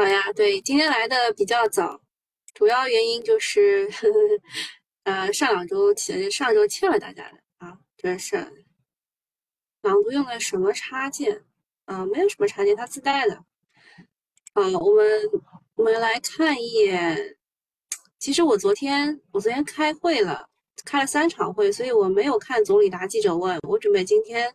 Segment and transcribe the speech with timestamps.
[0.00, 2.00] 好呀，对，今天来的比较早，
[2.54, 4.18] 主要原因就是，呵呵
[5.02, 8.38] 呃，上两周欠上周欠了大家的啊，这是
[9.82, 11.44] 朗读用的什么插件？
[11.84, 13.34] 啊，没有什么插件，它自带的。
[14.54, 15.20] 啊，我们
[15.74, 17.36] 我们来看一眼。
[18.18, 20.48] 其实我昨天我昨天开会了，
[20.82, 23.58] 开了三场会，所以我没有看总理答记者问。
[23.68, 24.50] 我准备今天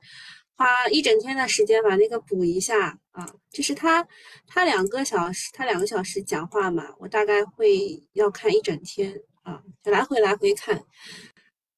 [0.56, 3.34] 花一整天的时间把那个补一下啊。
[3.52, 4.08] 就是他
[4.48, 10.84] 他两个小时，他两个小时讲话嘛，我大概会要看一整天啊，就来回来回看。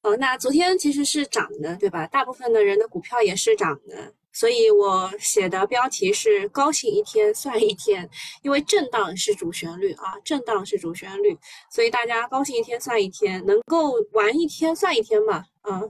[0.02, 2.06] 哦，那昨天其实是涨的，对吧？
[2.06, 4.14] 大部分的人的股票也是涨的。
[4.32, 8.08] 所以我写的标题是“高兴一天算一天”，
[8.42, 11.36] 因为震荡是主旋律啊，震荡是主旋律，
[11.72, 15.82] 所以大家高兴一天算一天，能够玩一天算一天嘛，啊，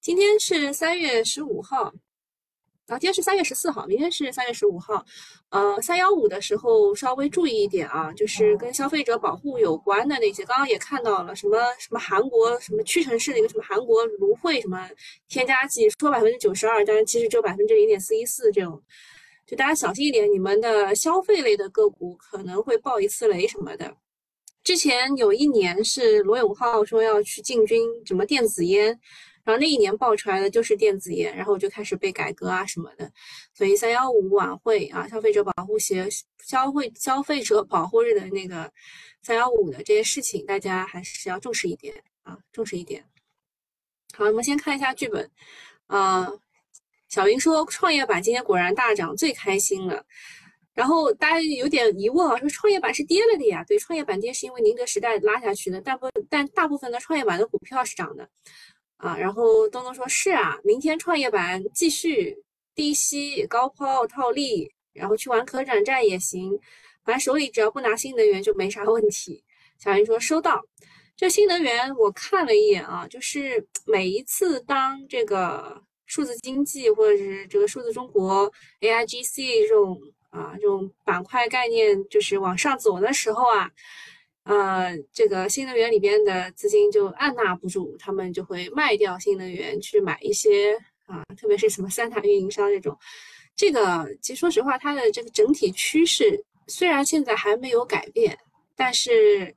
[0.00, 1.92] 今天是三月十五号。
[2.86, 5.02] 然后今天是三月十四号，明天是三月十五号。
[5.48, 10.44] 呃，三幺五的时候稍微注意一点啊，就是跟消费者保护有关的那些。
[10.44, 14.86] 刚刚也看到了什么什么韩国什么屈臣氏的一个什么韩国芦荟什么
[15.28, 18.82] 添加剂，说百分之九十二，但是其实只有百分之零点四一四这种，
[19.46, 23.96] 就大家小心一点，你们的消费类的个股可能会爆一次雷什么的。
[24.64, 28.98] 之前有一年是罗永浩说要去进军什么电子烟。
[29.44, 33.12] 然后那一年爆出来的就是电子烟，然后就开始被改革啊什么的，
[33.52, 36.08] 所以三幺五晚会啊，消费者保护协
[36.42, 38.72] 消费消费者保护日的那个
[39.20, 43.04] 三幺五的这些事情，大家还是要重视一点啊，重视一点。
[44.14, 45.30] 好，我们先看一下剧本。
[45.88, 46.26] 啊，
[47.10, 50.06] 小云说创业板今天果然大涨，最开心了。
[50.74, 53.64] 然后大家有点疑问啊，说创业板是跌了的呀？
[53.66, 58.28] 对，创业板跌是因为宁德时代拉下去的，但不但大部分的创业板的股票是涨的。
[58.96, 62.36] 啊，然后东东说是啊，明天创业板继续
[62.74, 66.58] 低吸高抛套利，然后去玩可转债也行，
[67.04, 69.44] 反正手里只要不拿新能源就没啥问题。
[69.78, 70.60] 小云说收到，
[71.16, 80.00] 这新能源我看了一眼啊，就是每一次当这个数字经济或者是这个数字中国 AIGC 这种
[80.34, 83.70] 啊这种板块概念就是往上走的时候啊。
[84.44, 90.74] 呃，这个新能源里边的资金就按捺不住，他们就会卖掉新能源去买一些
[91.06, 92.94] 啊，特别是什么三大运营商这种。
[93.56, 98.38] 这个其实说实话，它的这个整体趋势虽然现在还没有改变，
[98.76, 99.56] 但是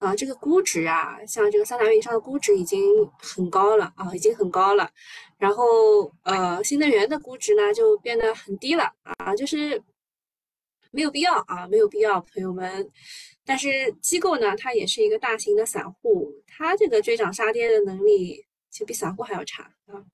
[0.00, 2.82] 啊，这个估值啊，像这个三大运营商的估值已经
[3.16, 4.90] 很高了啊，已经很高了。
[5.38, 9.80] 然后呃，新能源的估值呢就变得很低了啊，就是
[10.90, 12.90] 没有必要啊，没有必要，朋友们。
[13.44, 20.04] 但是机构呢，它也是一个大型的散户，它这个追涨杀跌的能力其实比散户还要差啊。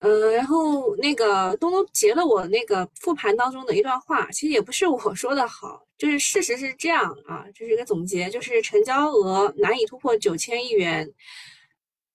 [0.00, 11.12] 嗯，然后那个东东截了我那个复盘当中的一段话，其实也不是我说的好，就是事实是这样啊，这是一个总结，就是成交额难以突破九千亿元。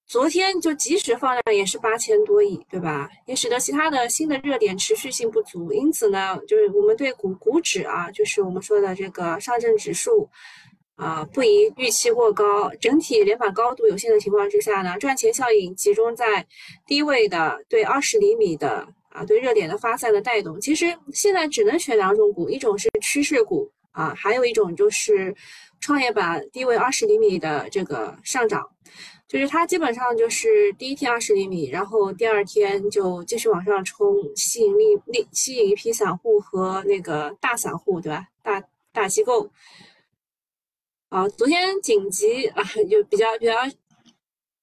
[0.08, 3.10] 昨天就即使放量也是八千多亿，对吧？
[3.26, 10.30] 也使得其他的新的热点持续性不足，因此呢，就是我们对股股指啊，就是我们说的这个上证指数
[10.96, 12.70] 啊，不宜预期过高。
[12.80, 16.46] 整体连板高度有限的情况之下呢，赚钱效应集中在
[16.86, 20.62] 低位的对二十厘米的啊，对热点的发散的带动。
[20.62, 25.36] 其实现在只能选两种股，一种是趋势股啊，还有一种就是
[25.80, 28.70] 创业板低位二十厘米的这个上涨。
[29.28, 38.28] 就是它基本上就是第一天二十厘米，然后第二天就继续往上冲，吸引力力吸引一批散户和那个大散户，对吧？
[38.44, 39.52] 大大机构。
[41.10, 43.54] 啊，昨天紧急啊，就比较比较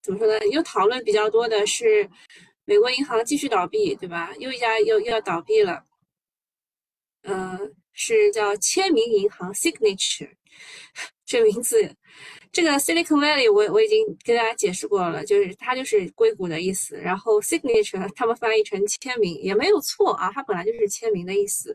[0.03, 0.39] 怎么说呢？
[0.49, 2.09] 又讨论比较多的是
[2.65, 4.33] 美国银行继续倒闭，对吧？
[4.39, 5.85] 又一家又又要倒闭了。
[7.23, 10.33] 嗯，是叫签名银行 （Signature）
[11.33, 11.91] 这名字。
[12.53, 16.97] 这个 Silicon Valley 我我已经跟大家解释过了，就是它就是硅谷的意思。
[16.97, 21.75] 然后 signature 他们翻译成签名也没有错啊，它本来就是签名的意思。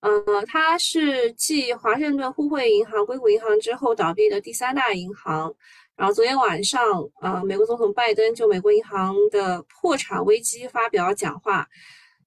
[0.00, 0.10] 呃，
[0.46, 5.54] 它是继华盛顿互惠银行、硅谷银行之后倒闭的第三大银行。
[5.94, 6.80] 然后昨天晚上，
[7.20, 11.68] 呃，美国总统拜登就美国银行的破产危机发表讲话，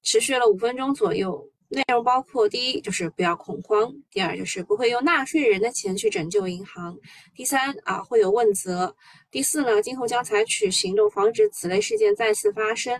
[0.03, 1.49] 持续了五分钟左右。
[1.69, 6.93] 内容包括：第一，就是不要恐慌；第二，就是不会用纳税人的钱去拯救银行；
[7.33, 8.93] 第三，啊，会有问责；
[9.31, 12.99] 第四呢，今后将采取行动防止此类事件再次发生。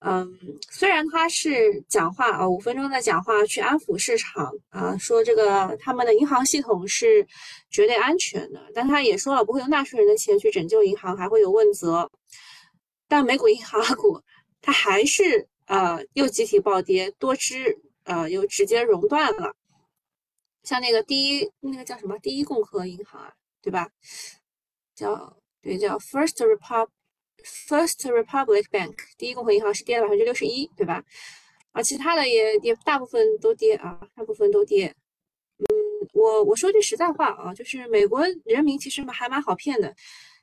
[0.00, 0.36] 嗯，
[0.70, 7.26] 虽然他是讲话啊，五分钟的讲话去安抚市场啊，说这个他们的银行系统是
[7.70, 12.10] 绝对安全的，但他也说了不会用纳税人的钱去拯救银行，还会有问责。
[13.06, 14.20] 但美股银行股
[14.60, 15.48] 它还是。
[15.68, 19.54] 呃，又集体暴跌，多只呃又直接熔断了，
[20.62, 23.88] 像那个第一那个叫什么第一共和银行啊，对吧？
[24.94, 26.88] 叫对叫 First Repub
[27.44, 31.04] First Republic Bank，第一共和银行是跌了百分之六十一，对吧？
[31.72, 34.94] 啊，其他的也也大部分都跌啊，大部分都跌。
[35.58, 35.66] 嗯，
[36.14, 39.94] 我我说句实在话啊，就是美国人民其实还蛮好骗的。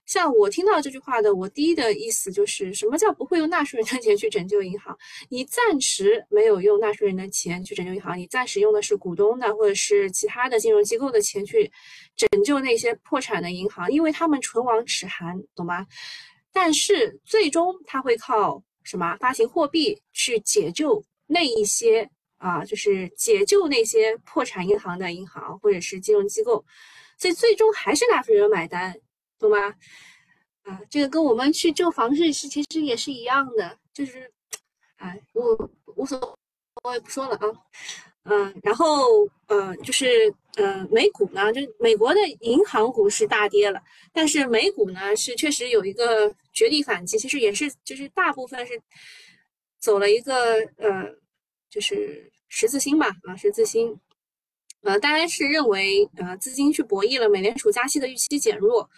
[0.05, 4.95] 像我听到这句话的，我第一的意思就是什么叫不会用纳税人的钱去拯救银行？
[5.29, 11.71] 你暂时没有用纳税人的钱去拯救银行，你暂时用的是股东的或者是其他的金融机构的钱去
[12.15, 15.85] 拯救那些破产的银行，因为他们唇亡齿寒，懂吗？
[16.53, 22.07] 但是最终他会靠什么发行货币去解救那一些
[22.37, 26.63] 啊，就是解救那些破产银行的银行或者是金融机构，
[27.17, 28.95] 所以最终还是纳税人买单。
[29.50, 29.74] 懂吗？
[30.63, 34.31] 啊，这个跟我们去救房市是其实也是一样的，就是，
[34.95, 36.38] 哎，我无所，
[36.83, 37.45] 我也不说了啊。
[38.24, 39.06] 嗯，然后
[39.45, 43.80] 呃，就是呃，美股呢，就美国的银行股是大跌了，
[44.12, 48.81] 但是美股呢是确实有一个绝地反击，其实也是就是大部分是
[49.80, 51.06] 走了一个呃，
[51.69, 53.95] 就是十字星吧，啊，十字星，
[54.81, 58.89] 呃，大概是认为呃资金去博弈了美联储加息的预期减弱。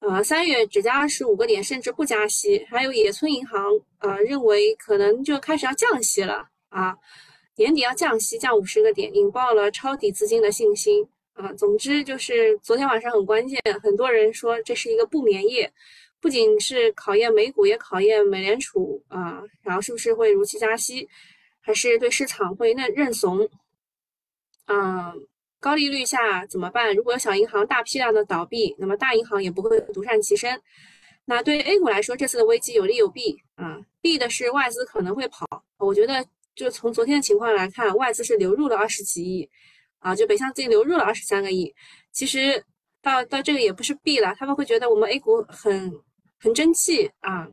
[0.00, 2.64] 呃，三月只加二十五个点，甚至不加息。
[2.70, 3.62] 还有野村银行，
[3.98, 6.96] 呃，认为可能就开始要降息了啊，
[7.56, 11.52] 年底要降息，降五十个点，引爆了抄底资金的信心啊。
[11.52, 15.70] 总之就是昨天晚上很关键，很多人说这是一个不眠夜，
[16.18, 21.06] 不仅是考验美股，也考验美联储啊，然后是不是会如期加息，
[21.60, 23.46] 还是对市场会认认怂？
[24.66, 25.28] 嗯。
[25.60, 26.94] 高利率下怎么办？
[26.96, 30.60] 如果小银行大批量的倒闭，那么大银行也不会独善其身。
[31.26, 33.78] 那对于 A 股来说，这次的危机有利有弊啊。
[34.00, 35.46] 弊的是外资可能会跑，
[35.78, 39.48] 我觉得就从昨天的情况来看，外资是流入了二十几亿
[39.98, 41.72] 啊，就北向资金流入了二十三个亿。
[42.10, 42.64] 其实
[43.02, 45.92] 到到这个也不是弊了，他们会觉得我们 A 股很
[46.38, 47.46] 很争气啊，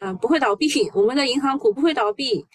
[0.00, 2.46] 嗯，不会倒闭，我们的银行股不会倒闭。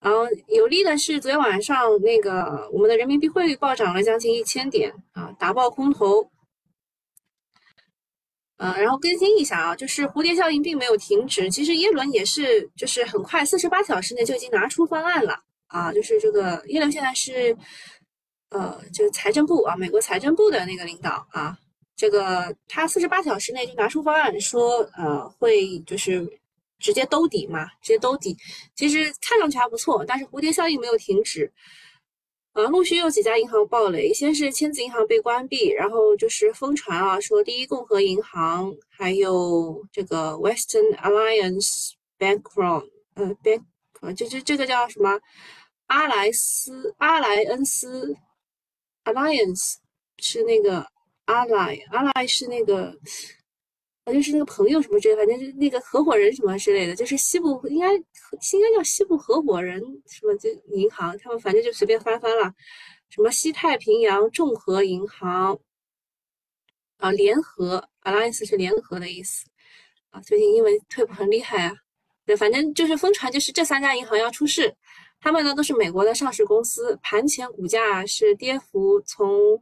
[0.00, 6.30] 然后有利的是，昨天晚上那个我们的人民币汇率暴涨了将近一千点啊，打爆空头。
[8.58, 17.56] 呃，然后更新一下啊，就是蝴蝶效应并没有停止，其实耶伦也是，就是很快四十八小时内就已经拿出方案了啊，就是这个耶伦现在是
[18.50, 21.58] 呃，就是财政部啊，美国财政部的那个领导啊，
[21.96, 26.38] 这个他四十八小时内就拿出方案，说呃会就是。
[26.78, 28.36] 直接兜底嘛，直接兜底，
[28.74, 31.52] 其实看上去还不错，但是蝴蝶效应没有停止，
[32.52, 42.84] 呃，陆续有几家银行爆雷，先是签字银行被关闭，然后就是疯传啊，说第一共和银行还有这个 Western Alliance Bank from，
[43.14, 43.62] 呃，Bank，
[44.16, 45.20] 这这这个叫什么？
[45.88, 48.14] 阿莱斯阿莱恩斯
[49.04, 49.76] Alliance
[50.18, 50.86] 是那个
[51.24, 52.94] 阿莱阿莱是那个。
[54.12, 58.00] 就是那个朋友什么之类，反正就是那个合伙人什么之类的，就是西部应该应
[58.62, 62.52] 该叫西部合伙人什么就银行，他们反正就随便翻翻了，
[63.10, 65.58] 什么西太平洋众合银行
[66.98, 69.46] 啊，联合 alliance 是联合的意思
[70.10, 71.74] 啊，最近英文退步很厉害啊，
[72.26, 74.74] 对，反正就是疯传，就是这三家银行要出事，
[75.20, 79.60] 他们呢都是美国的上市公司，盘前股价是跌幅从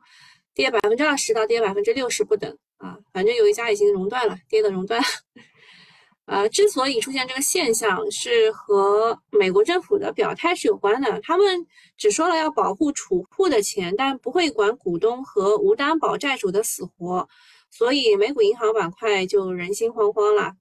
[0.55, 2.57] 跌百分之二十到跌百分之六十不等。
[2.79, 5.03] 啊，反正有一家已经熔断了，跌的熔断。
[6.27, 11.21] 呃，之所以出现这个现象，是和美国政府的表态是有关的。
[11.21, 11.65] 他们
[11.97, 17.29] 只说了要保护储户的钱，但不会管股东和无担保债主的死活，
[17.71, 20.55] 所以美股银行板块就人心惶惶了。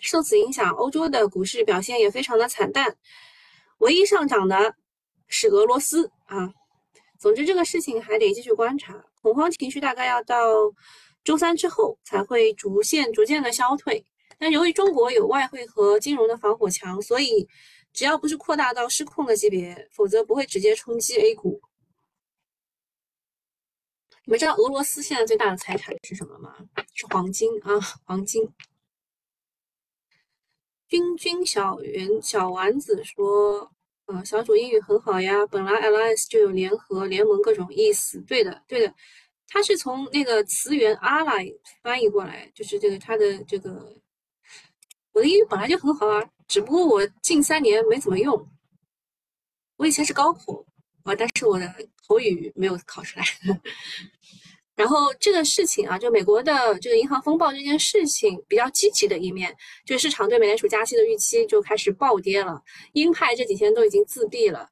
[0.00, 2.96] 受此影响，欧洲的股市表现也非常的惨淡，
[3.78, 4.74] 唯一上涨的
[5.28, 6.52] 是俄罗斯啊。
[7.20, 9.04] 总之，这个事情还得继续观察。
[9.20, 10.36] 恐慌情绪大概要到
[11.24, 14.04] 周三之后才会逐渐逐渐的消退。
[14.38, 17.48] 但由于中国有外汇和金融的防火墙，所以
[17.92, 21.60] 只要不是扩大到失控的级别，否则不会直接冲击 A 股。
[24.24, 26.54] 你们知道俄罗斯现在最大的财产是什么吗？
[26.94, 28.48] 是黄金啊，黄金。
[30.86, 33.72] 君君小圆小丸子说。
[34.08, 35.46] 呃，小组英语很好呀。
[35.46, 38.18] 本来 alliance 就有联合、联盟各种意思。
[38.22, 38.94] 对的，对的，
[39.46, 43.94] 它是从那个词源 ally 翻译过来，就是这个它的这个。
[45.12, 48.48] 我的英语本来就很好啊，只不过我近三年没怎么用。
[49.76, 50.64] 我以前是高考
[51.02, 51.66] 啊，但是我的
[52.06, 53.24] 口语没有考出来。
[54.78, 59.52] 然后这个事情啊，就美国的这个银行风暴这件事情比较积极的一面，
[59.84, 62.62] 就市场对美联储加息的预期就开始暴跌了。
[62.92, 64.68] 鹰派这几天都已经自闭了，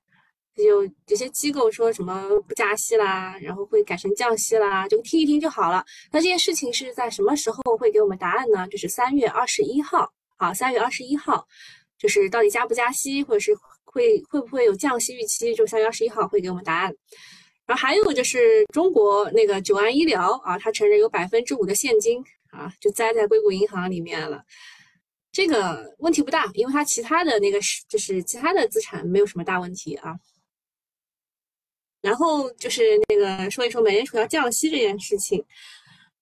[0.55, 5.85] 有有些机构说什么不加息啦，然后会改成降息啦，就听一听就好了。
[6.13, 8.69] 那这件事情是在什么时候会给我们答案呢？
[8.69, 11.45] 就是三月二十一号啊，三月二十一号，
[11.99, 13.53] 就是到底加不加息，或者是
[13.85, 16.95] 会会不会有降息预期，就三月二十一号会给我们答案。
[17.67, 24.43] 然后还有就是中国那个九安医疗啊，它承认有百分之五的现金啊，就栽在硅谷银行里面了。
[25.33, 30.15] 这个问题不大，因为它其他的那个是就是其他的资产没有什么大问题啊。
[32.01, 35.45] 然后就是那个说一说美联储要降息这件事情，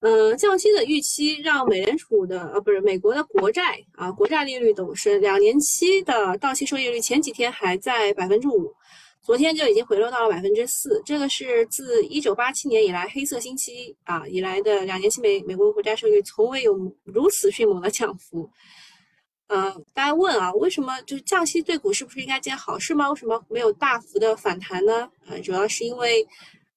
[0.01, 8.75] 嗯，降息的预期让美联储的呃不是美国的国债啊国债利率董事两年期的到期收益率前几天还在百分之五，
[9.25, 18.51] 昨天就已经回落到了百分之四，这个是自一九八七年以来黑色星期啊以来的两年期美美国国债收益率从未有如此迅猛的降幅。
[19.47, 23.09] 呃，大家问啊，为什么就是降息对股市不是应该件好事吗？
[23.09, 25.09] 为什么没有大幅的反弹呢？
[25.27, 26.27] 呃，主要是因为，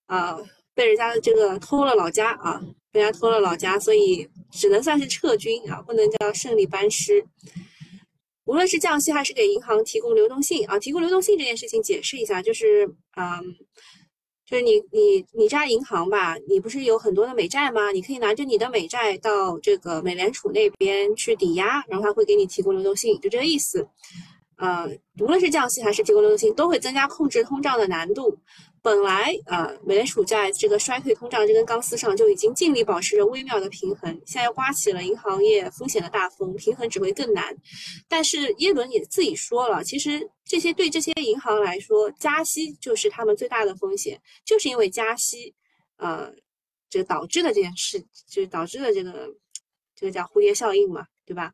[0.06, 0.38] 啊，
[0.74, 2.62] 被人家的这个偷了老家啊，
[2.94, 7.26] 被人家偷了老家，所以只能算是撤军啊，不能叫胜利班师。
[8.48, 13.56] 无论是降息还是给银行提供流动性啊，提供流动性这件事情解释一下，就是嗯。
[14.50, 17.92] 就是你你你家银行吧，你不是有很多的美债吗？
[17.92, 23.86] 你可以拿着你的美债到这个美联储那边去抵押，然后他会给你提供流动性，就这个意思。
[24.56, 24.88] 呃，
[25.20, 28.40] 无论是降息还是提供流动性，都会增加控制通胀的难度。
[28.88, 37.54] 本来呃，美联储在这个衰退通胀这根钢丝上就已经尽力保持着微妙的平衡，现在又刮起了银行业风险的大风，平衡只会更难。
[38.08, 45.54] 但是耶伦也自己说了，其实这些对这些银行来说，加息就是他们最大的风险，就是因为加息，
[45.98, 46.34] 呃，
[46.90, 49.36] 这个导致的这件事，就是导致的这个
[49.98, 51.52] 这个叫蝴蝶效应嘛，对吧？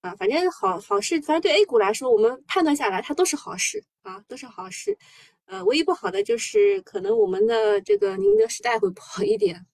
[0.00, 4.98] 啊，反正好好事，反正对 A 股来说，我们判断下来它都是好事啊，都是好事。
[5.46, 9.64] 呃，唯一不好的就是可能我们的这个宁德时代会不好一点。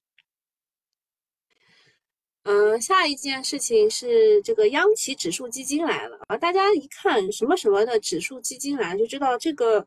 [2.44, 6.36] 嗯，下一件事情是这个央企指数基金来了啊！
[6.36, 9.86] 大家一看什么什么的指数基金来，就知道这个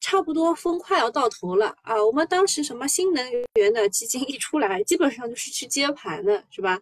[0.00, 2.02] 差不多风快要到头了啊！
[2.02, 6.80] 我们当时什么新能源的基金一出来，基本上就是去接盘的，是吧？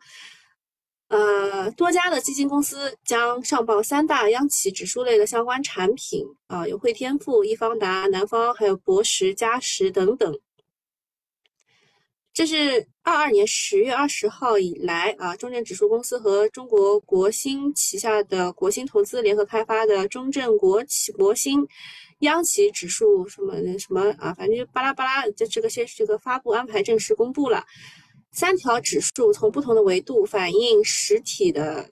[1.09, 10.38] 呃，多家的基金公司将上报三大央企指数类的相关产品啊，有汇添富、易方达、南方，还有博时、嘉实等等。
[12.35, 21.67] 这是二二年十月二十号以来啊，中证指数公司和中国国新旗下的国新投资联合开发的中证国企国新
[22.21, 27.65] 央企指数什么什么啊，反正就巴拉巴拉，这这个先这个发布安排正式公布了。
[28.31, 31.91] 三条指数从不同的维度反映实体的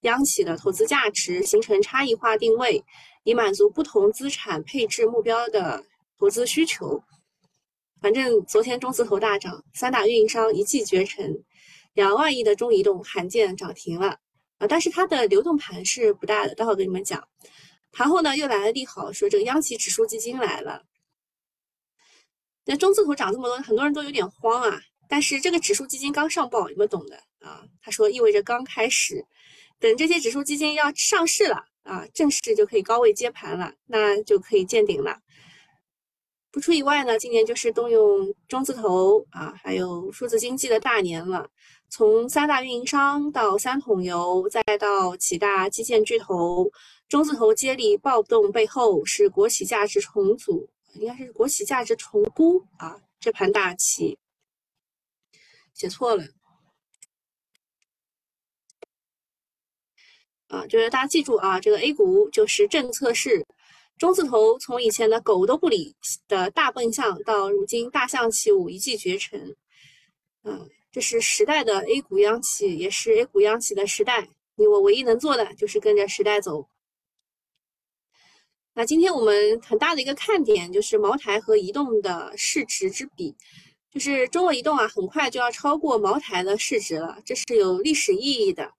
[0.00, 2.84] 央企的投资价值，形成差异化定位，
[3.22, 5.84] 以满足不同资产配置目标的
[6.18, 7.02] 投资需求。
[8.00, 11.42] 反正昨天中字头大涨，三大运营商一骑绝尘，
[11.94, 14.18] 两万亿的中移动罕见涨停了
[14.58, 14.66] 啊！
[14.68, 17.26] 但是它的流动盘是不大的，待会儿跟你们讲。
[17.92, 20.82] 盘后呢又来了利好，说这个央企指数基金来了。
[22.66, 24.80] 那中字头涨这么多，很多人都有点慌啊。
[25.14, 27.62] 但是这个指数基金刚上报，你们懂的啊？
[27.80, 29.24] 他说意味着刚开始，
[29.78, 35.20] 等这些指数基金要上市了啊，正式就可以高位接盘了，那就可以见顶了。
[36.50, 41.48] 不出意外呢，今年就是动用中字头啊，还有数字经济的大年了。
[41.88, 46.68] 从三大运营商到三桶油，再到几大基建巨头，
[47.08, 54.18] 中字头接力暴动背后是国企价值重组，应该是国企价值重估啊，这盘大棋。
[55.74, 56.24] 写错了
[60.48, 60.66] 啊！
[60.66, 63.44] 就是大家记住啊，这个 A 股就是政策是
[63.98, 65.96] 中字头，从以前的狗都不理
[66.28, 69.56] 的大笨象，到如今大象起舞，一骑绝尘。
[70.44, 74.28] 嗯，这是时代的 A 股央企，也是 A 股央企的时代。
[74.56, 76.68] 你我唯一能做的就是跟着时代走。
[78.74, 83.34] 那今天我们很大的一个看点就是茅台和移动的市值之比。
[83.94, 88.72] 就是中国移动啊，很快就要超过茅台的市值了，这是有历史意义的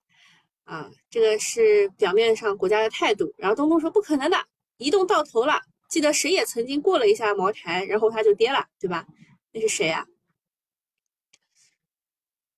[0.64, 0.90] 啊。
[1.08, 3.32] 这个是表面上国家的态度。
[3.38, 4.36] 然后东风说不可能的，
[4.76, 5.62] 移动到头了。
[5.88, 9.06] 记得谁也曾经过了一下茅台，然后它就跌了，对吧？
[9.52, 10.06] 那是谁呀？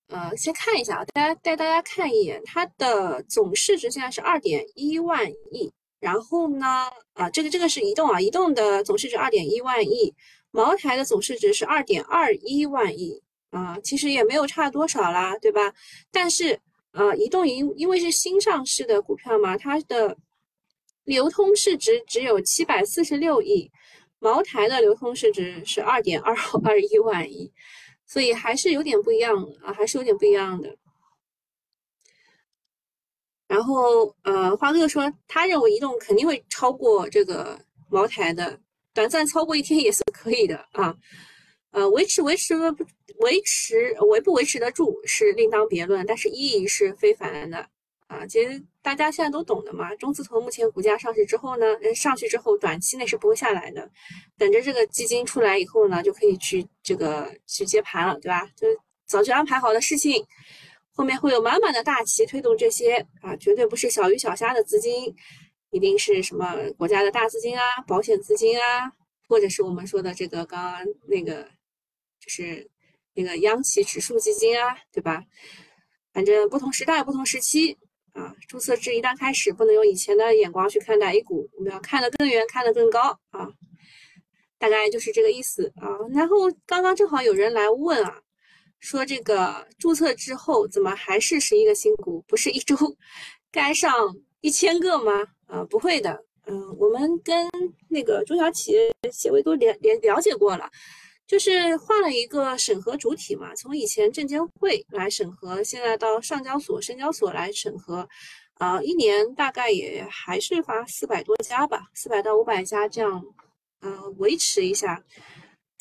[0.08, 5.72] 呃，先看一下啊，大家带大家看一眼，它的总市值现在是二点一万亿。
[6.00, 10.12] 然后呢，啊，这个这个是移动啊，移动的总市值二点一万亿。
[10.50, 15.73] 茅台的总市值是二点二一万亿啊，其实也没有差多少啦，对吧？
[16.11, 16.61] 但是
[16.93, 20.17] 呃，移动因因为是新上市的股票嘛，它的
[21.05, 23.71] 流通市值只有七百四十六亿，
[24.19, 27.52] 茅台的流通市值是二点二二一万亿，
[28.07, 30.76] 所以还是有点不一样啊，还是有点不一样的。
[33.47, 38.61] 然后，呃，花哥说，他认为移动肯定会超过这个茅台的，
[38.99, 40.93] 短暂超过一天也是可以的啊。
[41.71, 42.85] 呃，维持维持不
[43.21, 47.64] 维持维不维持得住是另当别论，但是意义是非凡的
[48.09, 48.26] 啊。
[48.26, 49.95] 其实大家现在都懂的嘛。
[49.95, 51.64] 中字头目前股价上去之后呢，
[51.95, 53.88] 上去之后短期内是不会下来的，
[54.37, 58.49] 等着这个基金出来以后呢，就可以去这个去接盘了，对吧？
[58.57, 58.67] 就
[59.07, 60.26] 早就安排好的事情。
[60.90, 65.14] 后面会有满满的大旗推动这些啊，绝对不是小鱼小虾的资金，
[65.70, 68.92] 一定是什么国家的大资金啊、保险资金啊，
[69.28, 71.42] 或者是我们说的这个刚刚那个，
[72.20, 72.68] 就是
[73.14, 75.25] 那个央企指数基金啊，对吧？
[76.12, 77.76] 反正不同时代、不同时期
[78.12, 83.48] 啊，注册制一旦开始，不能用以前的眼光去看待 A 股，我们要看得更远、看得更高啊，
[84.58, 85.88] 大概就是这个意思啊。
[86.12, 88.22] 然后刚刚正好有人来问啊。
[88.80, 92.25] 说这个注册之后怎么还是十一个新股？
[92.28, 92.76] 不是一周
[93.50, 93.92] 该上
[94.40, 95.26] 一千个吗？
[95.49, 96.25] 啊，不会的。
[96.47, 97.47] 嗯，我们跟
[97.88, 100.71] 那个中小企业协会都联联了解过了，
[101.26, 108.09] 就是换了一个审核主体嘛，从以前证监会来审核，现在到上交所、深交所来审核，
[108.55, 113.23] 啊，一年大概也还是发四百多家吧，四百到五百家这样，
[113.83, 115.05] 嗯，维持一下。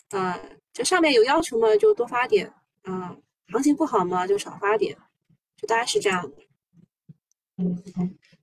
[0.09, 0.37] 啊，
[0.73, 2.53] 这上面有要求嘛，就多发点。
[2.83, 3.21] 嗯，
[3.51, 4.97] 行情不好嘛，就少发点，
[5.55, 6.37] 就大概是这样的。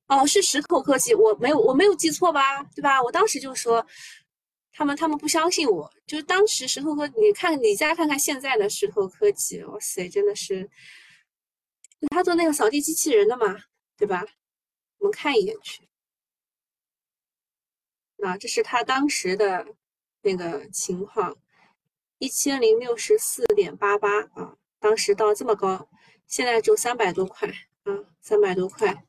[0.06, 2.62] 哦，是石头科技，我没有我没有记错吧？
[2.74, 3.02] 对吧？
[3.02, 3.84] 我当时就说
[4.72, 10.68] 他们他们不相信我，就是当时石头科，你看你再看看现在的石头科技，哇塞，真的是
[12.10, 13.56] 他做那个扫地机器人的嘛，
[13.96, 14.24] 对吧？
[14.98, 15.88] 我们看一眼去，
[18.22, 19.66] 啊，这是他当时的
[20.22, 21.36] 那个情况。
[22.18, 25.90] 一千零六十四点八八啊，当时到这么高，
[26.26, 27.48] 现在就三百多块
[27.82, 29.04] 啊，三百多块，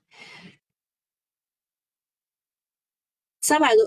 [3.45, 3.83] 三百多，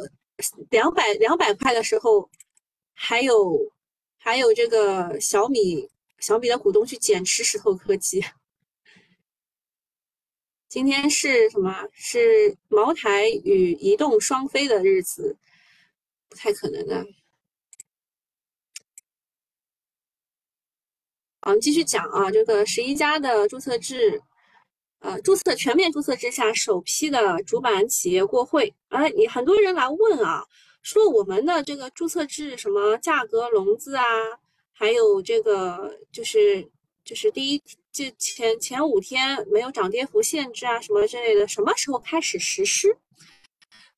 [0.70, 2.30] 两百两百块的时候，
[2.94, 3.72] 还有
[4.16, 5.90] 还有这个小米
[6.20, 8.24] 小米的股东去减持石头科技，
[10.68, 11.88] 今天是什么？
[11.92, 15.36] 是茅台与移动双飞的日子，
[16.28, 17.04] 不太可能的。
[21.40, 24.22] 我们继续讲啊，这个十一家的注册制，
[25.00, 28.74] 呃，注册全面注册制下首批的主板企业过会。
[28.88, 30.44] 哎，你很多人来问啊，
[30.82, 34.04] 说我们的这个注册制什么价格笼子啊，
[34.72, 36.68] 还有这个就是
[37.04, 42.98] 就是第一就前前五天没有涨跌幅限制啊，什么之类的，什么时候开始实施？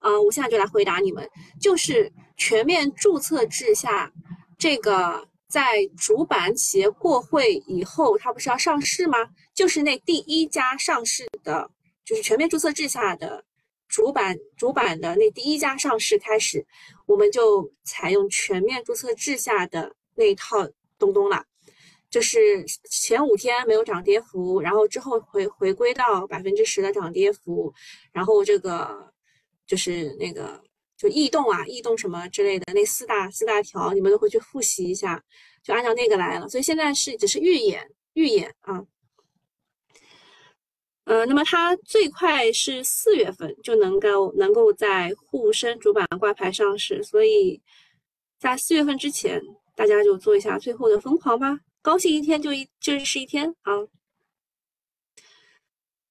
[0.01, 1.27] 啊，我现在就来回答你们，
[1.59, 4.13] 就是全面注册制下
[4.59, 5.29] 这个。
[5.51, 9.19] 在主板企业过会以后，它不是要上市吗？
[9.61, 11.71] 就是那第一家上市的，
[12.03, 13.45] 就是全面注册制下的
[13.89, 16.67] 主板主板的那第一家上市开始，
[17.05, 20.67] 我们就采用全面注册制下的那一套
[20.99, 21.45] 东东了。
[22.09, 27.71] 就是前五天没有涨跌幅，然后之后回回归到百分之十的涨跌幅，
[28.13, 29.13] 然后这个
[29.67, 30.59] 就是那个。
[30.97, 35.23] 就异动啊，异动什么之类的，那四大四大条，你们都回去复习一下，
[35.63, 36.49] 就按照那个来了。
[36.49, 38.83] 所以现在是只是预演预演啊，
[41.11, 47.61] 呃，那么它最快是四月份就能够能够在沪深主板挂牌上市，所以
[48.39, 49.43] 在四月份之前，
[49.75, 53.73] 大家就做一下最后的疯狂吧，高兴一天就一就是一天啊，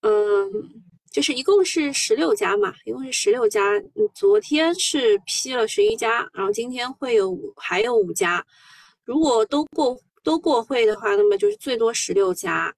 [0.02, 0.84] 嗯。
[1.12, 3.74] 就是一共是十六家嘛，一共是十六家。
[3.96, 8.46] 嗯，昨天是批了十一家，然后今天会有还有五家。
[9.06, 12.72] 如果都过都过会的话，那么就是最多十六家。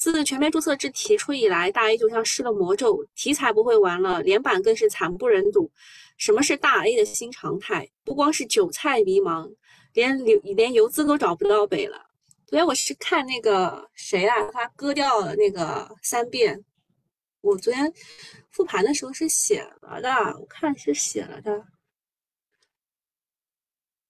[0.00, 5.70] 自全面注册制提出以来，大 A 就像施了魔咒，题材不会玩了，连板更是惨不忍睹。
[6.16, 7.86] 什么是大 A 的新常态？
[8.02, 9.54] 不光是韭菜迷茫，
[9.92, 12.06] 连流连游资都找不到北了。
[12.46, 16.64] 昨天我是看那个谁啊，他割掉了那个三遍。
[17.42, 17.92] 我昨天
[18.50, 20.10] 复盘的时候是写了的，
[20.40, 21.66] 我看是写了的。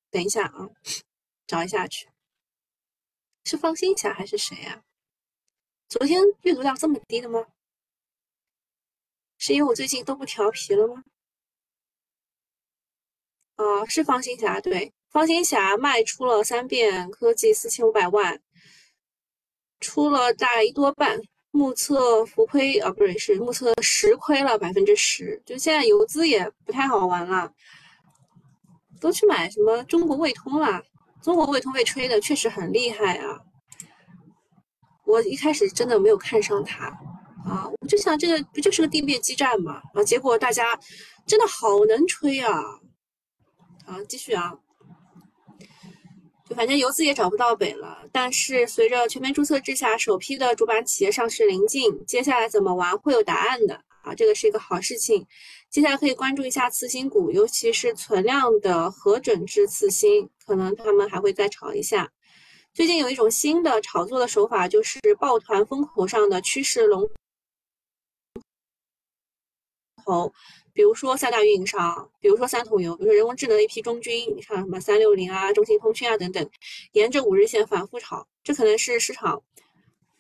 [0.09, 0.69] 等一下啊，
[1.49, 2.09] 找一下去。
[3.43, 4.85] 是方心霞还是谁呀？
[5.91, 7.45] 昨天阅读量这么低的吗？
[9.39, 11.03] 是因为我最近都不调皮了吗？
[13.57, 18.41] 啊，是方心霞，对，方心霞卖出了三遍科技四千五百万，
[19.81, 21.21] 出了大概一多半。
[21.53, 27.53] 目测浮亏啊，不是是目测实亏了百分之十，就现在游资也不太好玩了，
[29.01, 30.81] 都去买什么中国卫通了。
[31.21, 33.41] 中国卫通被吹的确实很厉害啊，
[35.11, 36.87] 我一开始真的没有看上它
[37.45, 40.79] 啊，我就想这个不就是个地面基站嘛啊，结果大家
[41.27, 42.61] 真的好能吹啊
[43.87, 44.53] 啊，继续啊。
[46.49, 55.27] 就反正游资也找不到北了，但是随着全面注册制下首批的主板企业上市临近，接下来怎么玩会有答案的啊，这个是一个好事情。
[55.71, 62.11] 接下来可以关注一下次新股，尤其是存量的核准制次新，可能他们还会再炒一下。
[62.73, 67.09] 最近有一种新的炒作的手法，就是抱团风口上的趋势龙
[70.05, 70.33] 头。
[70.73, 76.49] 比如说三大运营商，比如说三桶油，比如说人工智能一批中军，你看什么三六零啊、中兴通讯啊等等，
[76.93, 79.43] 沿着五日线反复炒，这可能是市场，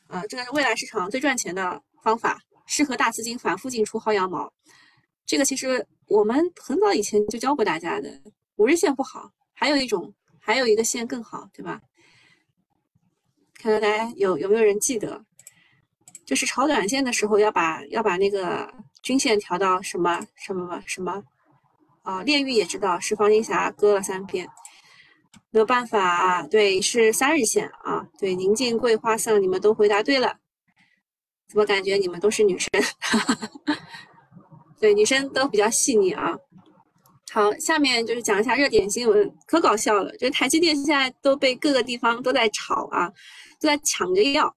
[0.08, 4.52] 啊，这个是未来市场最赚钱的方法，适合大资金反复进出薅羊毛。
[5.24, 8.20] 这个其实我们很早以前就教过大家的，
[8.56, 11.80] 五日线不好，还有一种，还有一个线更好，对吧？
[13.60, 15.24] 看看大家有有没有人记得，
[16.24, 18.72] 就是炒短线的时候要把要把那个。
[19.02, 21.24] 均线调到什么什么什么
[22.02, 22.22] 啊？
[22.22, 24.46] 炼狱也知道是方金霞割了三遍，
[25.50, 28.06] 没有办法，对，是三日线啊。
[28.18, 30.36] 对，宁静桂花色，你们都回答对了，
[31.48, 32.68] 怎么感觉你们都是女生？
[34.78, 36.36] 对，女生都比较细腻啊。
[37.32, 43.08] 好，下面就是讲一下热点新闻，可搞笑了，就是台积电现在都被各个地方都在炒啊，
[43.60, 44.52] 都在抢着要。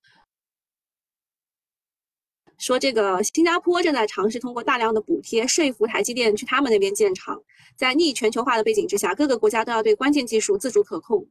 [2.58, 7.40] 说这个新加坡正在尝试通过大量的补贴说服台积电去他们那边建厂，
[7.76, 11.28] 在逆全球化的背景之下，各个国家都要对关键技术自主可控。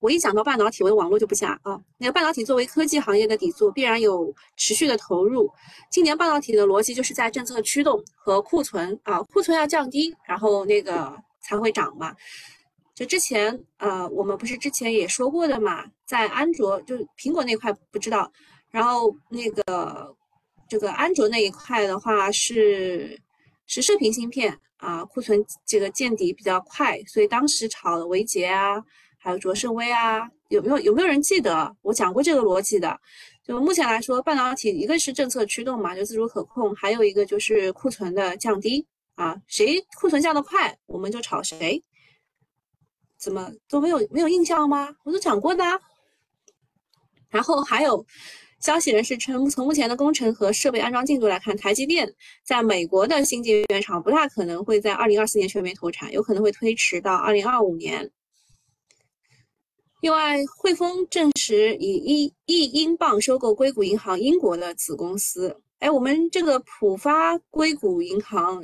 [0.00, 1.80] 我一讲到半导体，我的网络就不下啊。
[1.98, 5.50] 那个半导体作为科技行业的底座，必然有持续的投入。
[5.90, 12.14] 今年半导体的逻辑就是在政策驱动和库存啊，库存要降低，然后那个才会涨嘛。
[12.94, 18.30] 就之前呃，我们不是之前也说过的嘛，在安卓就苹果那块不知道。
[18.70, 20.14] 然后那个
[20.68, 23.18] 这个安卓那一块的话是
[23.66, 28.82] 是射频芯片啊，库存这个见底比较快，所以当时炒的维捷啊，
[29.26, 32.96] 还有卓胜微啊，有没有有没有人记得我讲过这个逻辑的？
[33.42, 38.86] 就目前来说，半导体一个是政策驱动嘛，就自主可控，还有一个就是库存的降低
[39.16, 41.82] 啊，谁库存降得快，我们就炒谁。
[43.18, 44.94] 怎么都没有没有印象吗？
[45.02, 45.64] 我都讲过的。
[47.28, 48.06] 然后还有。
[48.58, 52.10] 消息人士称，从目前的工程和设备安装进度来看，台积电
[52.42, 58.10] 在美国的新建原厂不大可能会在二零二四年全面投产，有可能会推迟到二零二五年。
[60.00, 65.60] 另外，汇丰证实以一亿英镑收购硅谷银行英国的子公司。
[65.78, 68.62] 哎，我们这个浦发硅谷银行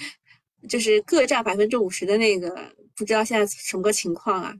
[0.68, 4.54] 就是各占百分之五十的那个，不知道现在什么个情况啊？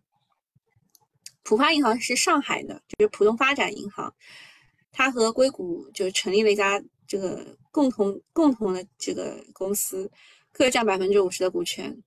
[1.43, 4.13] 浦发银行是上海的，就是浦东发展银行。
[4.91, 10.11] 它和硅谷就成立了一家这个共同共同的这个公司，
[10.53, 12.03] 各占百分之五十的股权。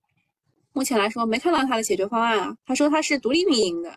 [0.72, 2.56] 目前来说没看到他的解决方案啊。
[2.66, 3.92] 他说他是独立运营的。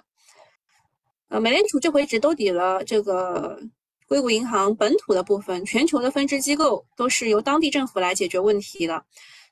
[1.30, 3.60] 呃，美联储这回只兜底了这个
[4.08, 9.04] 硅谷银行本土的部分，全球的分支机构都是由当地政府来解决问题的。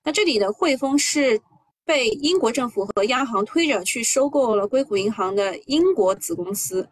[0.04, 1.42] 那这里的汇丰是
[1.86, 6.88] 被英国政府和央行推着去收购了硅谷银行的英国子公司。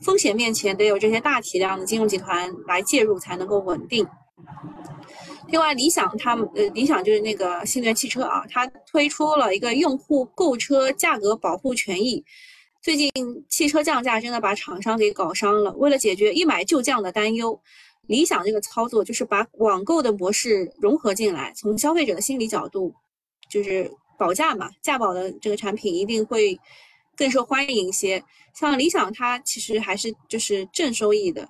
[0.00, 4.06] 风险面前得有这些大体量的金融集团来介入才能够稳定。
[5.50, 12.24] 另外，理想他们呃，理想就是那个新能源汽车啊，它推出了一个用户购车价格保护权益。
[12.80, 13.10] 最近
[13.48, 15.72] 汽车降价真的把厂商给搞伤了。
[15.72, 17.60] 为了解决一买就降的担忧，
[18.06, 22.94] 理想这个操作就是把网购的模式融合进来，从消费者的心理角度，
[23.50, 26.58] 就是保价嘛，价保的这个产品一定会。
[27.16, 28.22] 更受欢迎一些，
[28.54, 31.46] 像理想，它其实还是就是正收益的，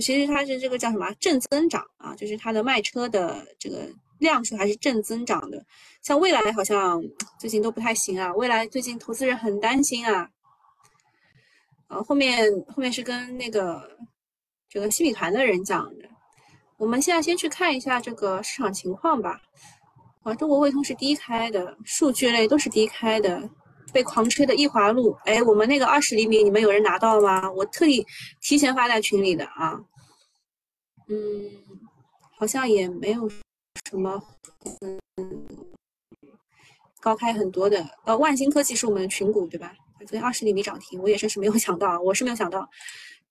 [0.00, 5.64] 其实它是这个叫什么正增长啊，就是它的卖车的这个量数还是正增长的。
[6.02, 7.02] 像蔚来好像
[7.38, 10.28] 最近都不太行啊，蔚来最近投资人很担心啊。
[11.88, 13.88] 呃，后面后面是跟那个
[14.68, 16.08] 这个新米团的人讲的。
[16.76, 19.40] 我们现在先去看一下这个市场情况吧。
[20.22, 23.48] 啊，中国汇通是低开的，数据类都是低开的。
[23.98, 27.50] 被狂吹的易华路，哎，我们那个二十厘米，你们有人拿到吗？
[27.50, 28.06] 我特地
[28.40, 29.76] 提前发在群里的啊。
[31.08, 31.50] 嗯，
[32.38, 33.28] 好像也没有
[33.90, 34.22] 什么，
[35.16, 35.44] 嗯，
[37.00, 37.84] 高开很多的。
[38.04, 39.74] 呃，万兴科技是我们的群股对吧？
[40.06, 42.70] 昨天二十厘米涨停，我也真是没有想到，我是没有想到。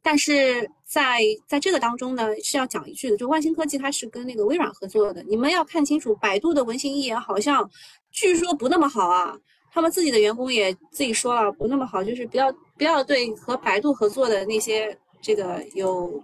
[0.01, 7.71] 但是在在这个当中呢，是要讲一句的，就万兴科技它是跟那个微软合作的，你们要看清楚，百度的文心一言好像
[8.11, 9.33] 据说不那么好啊，
[9.77, 16.19] 他们自己的员工也自己说了不那么好，就是不要不要对和百度合作的那些这个有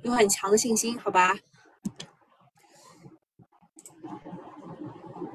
[0.00, 1.36] 有很强的信心，好吧？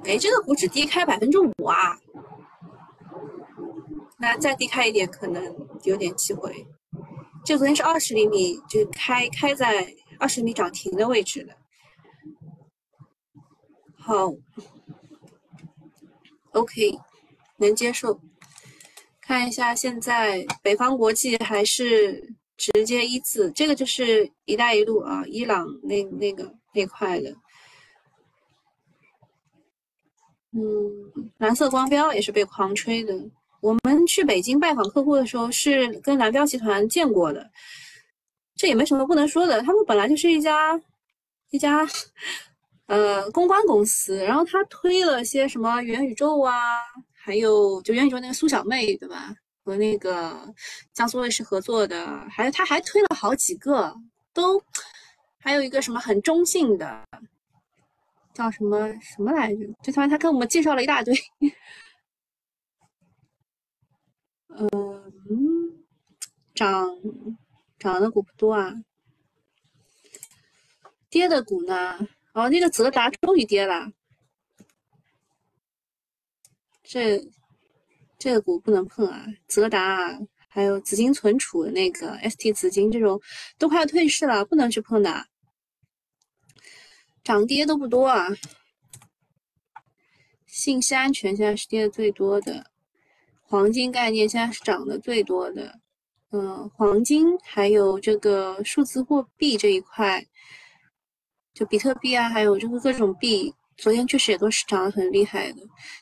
[0.06, 1.96] 哎，这个股指低开百分之五啊，
[4.18, 6.66] 那再低开一点可能有点机会。
[7.46, 11.56] 这昨天是二十厘米，就开开在二十米涨停的位置的。
[14.00, 14.34] 好
[16.54, 16.98] ，OK，
[17.62, 18.20] 能接受。
[19.22, 27.34] 看一下现在北方国际还是直接一字，这个就是“一带一路”啊，伊朗那那个那块的。
[30.54, 33.14] 嗯，蓝色光标也是被狂吹的。
[33.62, 37.50] 我们去北京拜访客户的时候，是跟蓝标集团见过的，
[38.58, 39.62] 这也没什么不能说的。
[39.62, 40.78] 他们本来就是一家
[41.52, 41.88] 一家
[42.88, 46.54] 呃公关公司，然后他推了些什么元宇宙啊，
[47.24, 49.34] 还有就元宇宙那个苏小妹对吧？
[49.64, 50.52] 和那个
[50.92, 53.96] 江苏卫视合作的，还有他还推了好几个，
[54.34, 54.60] 都
[55.38, 57.08] 还有一个什么很中性的。
[58.34, 59.68] 叫什么什么来着？
[59.84, 61.14] 就他他跟我们介绍了一大堆。
[64.50, 65.86] 嗯，
[66.56, 66.90] 涨
[67.78, 68.74] 涨的股不多啊，
[71.10, 72.00] 跌的股呢？
[72.34, 73.92] 哦，那个泽达终于跌了。
[76.92, 77.26] 这
[78.20, 83.22] 这个股不能碰啊，泽达还有紫金存储的那个 ST 紫金这种
[83.58, 85.26] 都快要退市了，不能去碰的。
[87.24, 88.28] 涨跌都不多啊，
[90.46, 92.70] 信息安全现在是跌的最多的，
[93.42, 95.80] 黄金概念现在是涨的最多的，
[96.32, 100.28] 嗯，黄金还有这个数字货币这一块，
[101.54, 105.58] 就比特币啊，还有这个各种币，昨天确实也都是涨得很厉害的。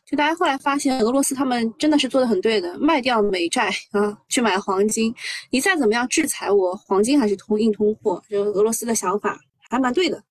[0.06, 5.16] 就大家后来发现，俄罗斯他们真的是做的很对的，卖掉美债啊，去买黄金。
[5.50, 8.22] 你再怎么样制裁我，黄金还是通硬通货。
[8.30, 9.40] 就俄罗斯的想法
[9.70, 10.22] 还蛮对的。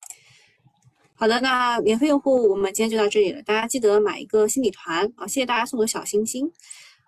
[1.15, 3.43] 好的，那免费用户我们今天就到这里了。
[3.43, 5.27] 大家记得买一个新米团啊！
[5.27, 6.49] 谢谢大家送的小心心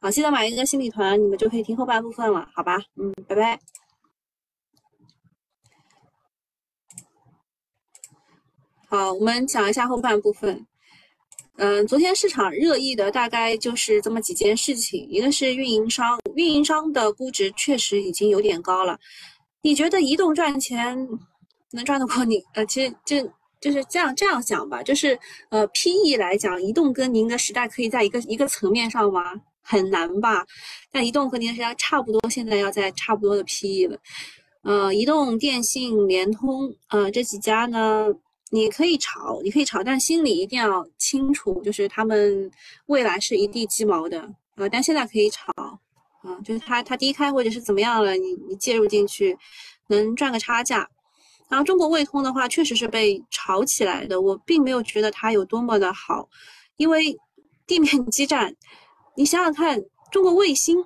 [0.00, 0.10] 啊！
[0.10, 2.78] 记得买一个新米团，你们就可以听后半部分了，好吧？
[2.96, 3.60] 嗯，拜拜。
[8.92, 10.66] 好，我们讲一下后半部分。
[11.58, 18.98] 嗯，昨天市场热议的大概就是这么几件事情，一个是运营商，运营商的估值确实已经有点高了。
[19.62, 21.08] 你觉得移动赚钱
[21.70, 22.42] 能赚得过你？
[22.54, 23.24] 呃，其实这。
[23.60, 25.18] 就是这样这样想吧，就是
[25.50, 29.20] 呃，P E 来讲，移动跟您的时代可以在一个一个层面上吗？
[29.60, 30.46] 很难吧？
[30.90, 33.98] 但移动和您的时代差不多，现在要在差不多的 P E 了。
[34.62, 38.06] 呃，移动、电信、联通，呃，这几家呢，
[38.50, 42.50] 你可以炒，你可以炒，但心里一定要清楚，就是他们
[42.86, 44.28] 未来是一地鸡毛的。
[44.56, 45.50] 呃，但现在可以炒，
[46.22, 49.38] 啊，就是它它低开或者是怎么样了，你你介入进去，
[49.86, 50.88] 能赚个差价。
[51.48, 54.20] 然后中国卫通的话，确实是被炒起来的。
[54.20, 56.28] 我并没有觉得它有多么的好，
[56.76, 57.16] 因为
[57.66, 58.54] 地面 基站，
[59.16, 59.82] 你想想看，
[60.12, 60.84] 中国卫星，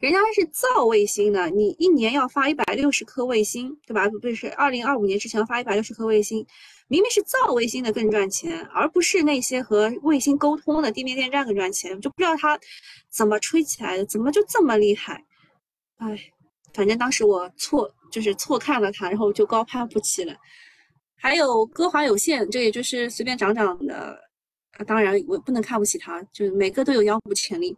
[0.00, 4.08] 人家是造卫星的，你一年要发一百六十颗卫星，对吧？
[4.20, 6.46] 不是二零二五年之前要发一百六十颗卫星，
[6.88, 12.58] 明明是造卫星的更赚钱，而不是那些和卫星沟通的地面电站更赚钱，就不知道它
[13.10, 15.24] 怎么吹起来的，怎么就这么厉害？
[15.96, 16.18] 哎，
[16.74, 17.92] 反正当时我错。
[18.08, 20.32] 就是错看了它，然后就高攀不起了。
[21.16, 24.16] 还有歌华有线，这也就是随便涨涨的。
[24.86, 27.76] 当然我不能看不起它，就是每个都有妖股潜力。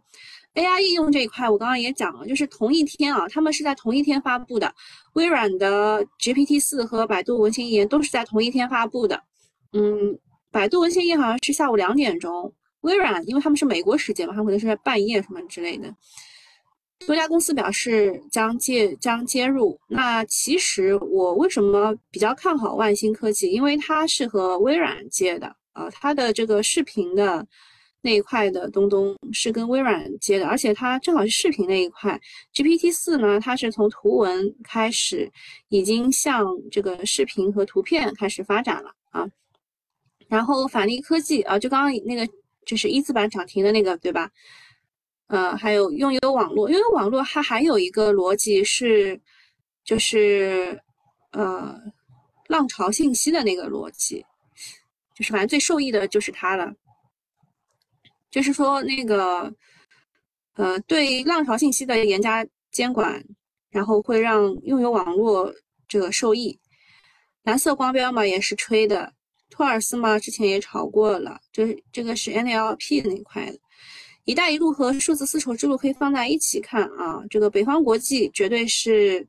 [0.59, 4.75] AI 应用这一块，我刚刚也讲了，就是同一天啊，他们是在同一天发布的。
[5.13, 9.23] 微软的 GPT 四和百度文心一言都是在同一天发布的。
[9.71, 10.19] 嗯，
[10.51, 15.95] 百度文心一言好像是下午两点钟，微软因为他们是美国时间嘛，他们可能是在半夜什么之类的。
[17.07, 19.79] 多家公司表示将接将接入。
[19.87, 23.49] 那其实我为什么比较看好万兴科技？
[23.49, 27.47] 因为它是和微软接的啊，它的这个视频的
[28.01, 32.19] 那一块的东东是跟微软接的，而且它正好是视频那一块。
[32.53, 35.29] GPT 四呢，它是从图文开始，
[35.67, 39.27] 已经向这个视频和图片开始发展了啊。
[40.27, 42.25] 然后法力科技啊，就刚刚那个
[42.65, 44.31] 就是一字板涨停的那个，对吧？
[45.27, 49.19] 呃，还有用友网络，拥有网络它还有一个逻辑是，
[49.83, 50.79] 就是
[51.31, 51.79] 呃，
[52.47, 54.25] 浪潮信息的那个逻辑，
[55.15, 56.73] 就是反正最受益的就是它了。
[58.31, 59.53] 就是说那个，
[60.53, 63.23] 呃，对浪潮信息的严加监管，
[63.69, 65.53] 然后会让拥有网络
[65.87, 66.59] 这个受益。
[67.43, 69.11] 蓝色光标嘛也是吹的，
[69.49, 73.59] 托尔斯嘛之前也炒过了，就是这个是 NLP 那块的。
[74.25, 79.25] 一带一路和数字丝绸之路可以放在一起看啊，这个北方国际绝对是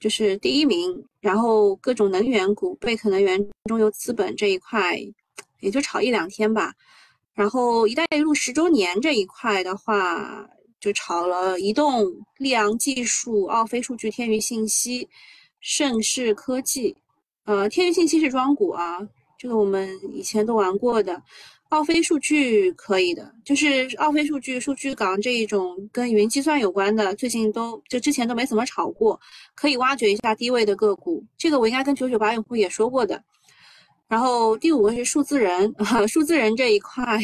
[0.00, 4.98] 就是第一名，然后各种能源股、贝壳能源、中油资本这一块
[5.60, 6.72] 也就炒一两天吧。
[7.34, 10.48] 然后一带一路十周年这一块的话，
[10.80, 12.06] 就炒了移动、
[12.38, 15.08] 利昂技术、奥飞数据、天娱信息、
[15.60, 16.96] 盛世科技。
[17.44, 19.00] 呃，天娱信息是庄股啊，
[19.36, 21.20] 这个我们以前都玩过的。
[21.70, 29.18] 奥飞数据可以的，就是奥飞数据、数据港这一种跟云计算有关的，最近都就之前都没怎么炒过，
[29.56, 31.24] 可以挖掘一下低位的个股。
[31.36, 33.20] 这个我应该跟九九八用户也说过的。
[34.14, 37.18] 然后第五个是数字人啊， 数字人这一块，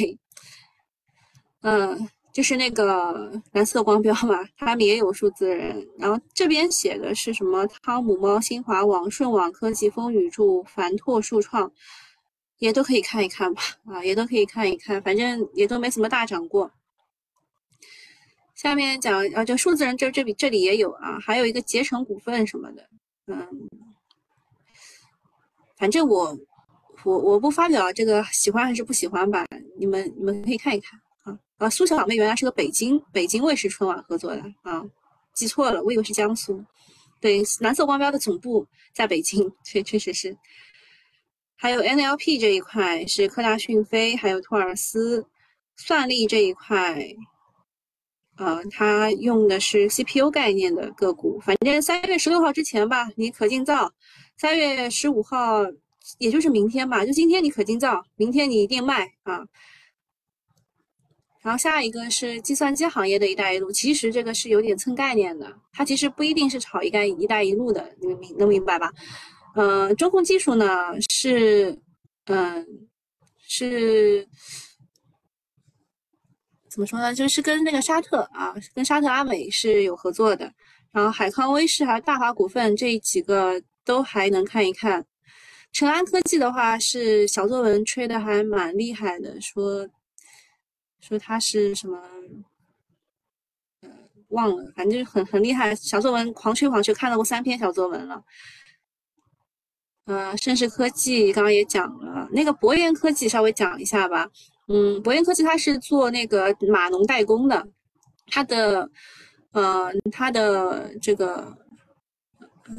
[1.63, 5.87] 嗯，就是那个蓝色光标嘛，他们也有数字人。
[6.01, 7.65] 然后这边写的是什么？
[7.81, 11.71] 汤姆猫、新华网、顺网科技、风雨柱、凡拓数创。
[12.59, 16.73] 也都可以看一看吧，啊，也都可以看一看，反正也都没怎么大涨过。
[18.57, 22.87] 下面讲啊，就数字人这这里这里也有啊，还有一个捷成股份什么的，
[23.29, 23.47] 嗯，
[25.79, 26.37] 反正我
[27.05, 29.47] 我我不发表这个喜欢还是不喜欢吧，
[29.79, 34.85] 你们你们可以看一看啊啊，苏小妹原来是个北京北京卫视春晚合作的啊，
[35.35, 36.63] 记错了，我以为是江苏，
[37.21, 40.37] 对，蓝色光标的总部在北京，确确实是。
[41.57, 45.27] 还有 NLP 这一块是科大讯飞，还有托尔斯
[45.77, 47.07] 算力这一块，
[48.39, 51.39] 呃，它用的是 CPU 概念的个股。
[51.41, 53.87] 反正三月十六号之前吧，你可尽造；
[54.39, 55.63] 三月十五号，
[56.19, 59.45] 也就是明天吧，就今天你可尽造，明天你一定卖啊。
[61.43, 68.93] 然后下一个是计算机行业的一带一路，其实这个是有点蹭概念的，它其实不一定是炒一带一带一路的，你们明能明白吧？
[69.55, 70.67] 嗯，中控技术呢
[71.09, 71.79] 是，
[72.27, 72.67] 嗯，
[73.39, 74.29] 是
[76.69, 77.15] 怎么说呢？
[77.15, 80.53] 就是跟那个沙特啊，跟沙特阿美是有合作的。
[80.93, 85.07] 然后海康威视还有大华股份这几个都还能看一看。
[85.73, 89.89] 成安科技的话是小作文吹的还蛮厉害的，说
[91.01, 91.99] 说他是什么，
[93.83, 93.89] 呃，
[94.29, 95.75] 忘了，反正就是很很厉害。
[95.75, 98.23] 小作文狂吹狂吹，看到过三篇小作文了。
[100.07, 104.29] 呃，盛世科技刚刚也讲了，那个博研科技稍微讲一下吧。
[104.67, 107.69] 嗯，博研科技它是做那个码农代工的，
[108.27, 108.91] 它的
[109.53, 111.57] 呃，它的这个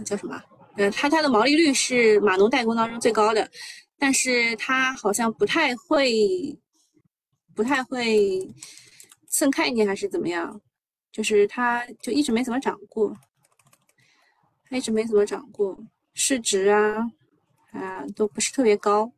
[0.06, 0.42] 叫什么？
[0.78, 3.50] 呃，它它的毛利率是码农代工当中最高的，
[3.98, 6.58] 但是它好像不太会，
[7.54, 8.50] 不太会
[9.28, 10.60] 蹭概念还是怎么样？
[11.12, 13.16] 就是它就一直没怎么涨过，
[14.70, 15.78] 它一直没怎么涨过。
[16.14, 16.98] 市值啊，
[17.72, 19.12] 啊都不是特别高，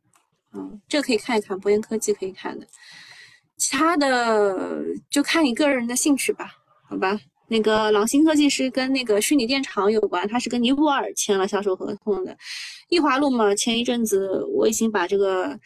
[0.52, 2.66] 嗯，这个可以看一看，博研科技可以看的，
[3.56, 6.52] 其他的就看你个人的兴趣吧，
[6.88, 7.18] 好吧。
[7.54, 12.36] 那个朗星科技是跟那个虚拟电厂有关，它是跟尼泊尔签了销售合同的。
[12.88, 15.56] 易华路嘛，前一阵子我已经把这个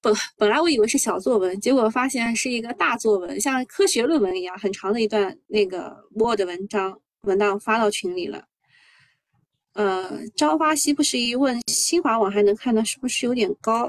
[0.00, 8.42] 本本来我以为是小作文，结果发现是一个大作文，像科学论文一样很长的一段那个 Word 文章文档发到群里了。
[9.74, 13.88] 呃，朝花夕不时一问新华网还能看到是不是有点高？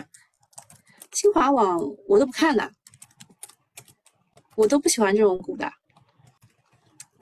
[1.14, 2.72] 新华网我都不看的，
[4.56, 5.68] 我都不喜欢这种股的。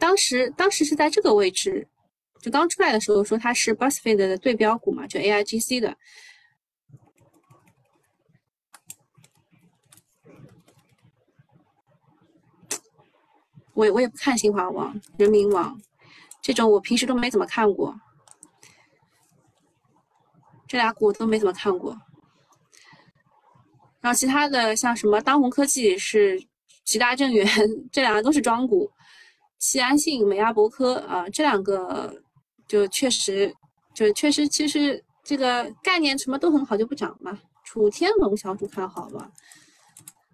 [0.06, 1.88] 当时当时是在这个位置，
[2.40, 5.98] 就刚出来的时候说它是 Buzzfeed 的对标股嘛，就 AIGC 的。
[13.74, 15.82] 我我也不看新华网、人民网
[16.40, 18.00] 这种，我平时都没怎么看过。
[20.68, 22.00] 这俩股都没怎么看过，
[24.02, 26.40] 然后其他的像什么当红科技是
[26.84, 27.48] 吉大正源，
[27.92, 28.92] 这两个都是庄股，
[29.60, 32.22] 西安信、美亚博科啊，这两个
[32.68, 33.54] 就确实
[33.94, 37.40] 就确实其实这个概念什么都很好，就不涨嘛。
[37.64, 39.32] 楚天龙小主看好吗？